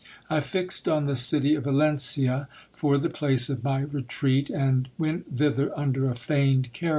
[0.31, 5.37] I fixed on the city of Valencia for the place of my retreat, and went
[5.37, 6.89] thither under a feigned char 192 GIL BLAS.